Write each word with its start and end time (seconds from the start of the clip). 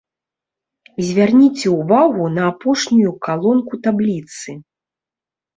Звярніце 1.09 1.67
ўвагу 1.79 2.25
на 2.37 2.43
апошнюю 2.53 3.11
калонку 3.29 3.73
табліцы. 3.89 4.49